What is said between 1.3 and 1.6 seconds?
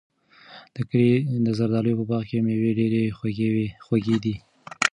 د